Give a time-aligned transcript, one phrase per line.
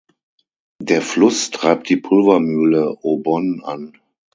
[0.81, 3.95] Der Fluss treibt die Pulvermühle Aubonne an.